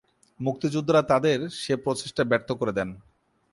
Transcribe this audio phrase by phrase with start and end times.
[0.39, 2.89] মুক্তিযোদ্ধারা তাদের সে প্রচেষ্টা ব্যর্থ করে দেন।